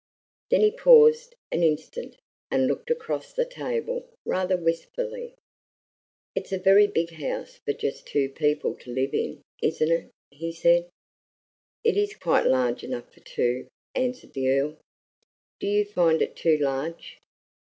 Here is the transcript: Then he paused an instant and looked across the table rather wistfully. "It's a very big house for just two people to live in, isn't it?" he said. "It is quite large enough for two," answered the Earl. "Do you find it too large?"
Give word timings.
Then 0.49 0.61
he 0.61 0.71
paused 0.71 1.35
an 1.51 1.61
instant 1.61 2.17
and 2.49 2.65
looked 2.65 2.89
across 2.89 3.33
the 3.33 3.45
table 3.45 4.09
rather 4.25 4.57
wistfully. 4.57 5.35
"It's 6.33 6.51
a 6.51 6.57
very 6.57 6.87
big 6.87 7.11
house 7.11 7.57
for 7.63 7.73
just 7.73 8.07
two 8.07 8.29
people 8.29 8.73
to 8.77 8.89
live 8.91 9.13
in, 9.13 9.43
isn't 9.61 9.91
it?" 9.91 10.09
he 10.31 10.53
said. 10.53 10.89
"It 11.83 11.97
is 11.97 12.15
quite 12.15 12.47
large 12.47 12.83
enough 12.83 13.13
for 13.13 13.19
two," 13.19 13.67
answered 13.93 14.33
the 14.33 14.49
Earl. 14.49 14.79
"Do 15.59 15.67
you 15.67 15.85
find 15.85 16.23
it 16.23 16.35
too 16.35 16.57
large?" 16.57 17.19